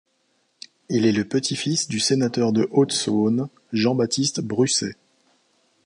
[0.89, 4.95] Il est le petit-fils du sénateur de Haute-Saône Jean-Baptiste Brusset.